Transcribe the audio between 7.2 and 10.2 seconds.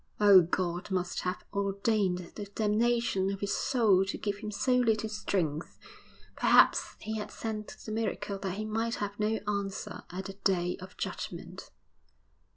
sent the miracle that he might have no answer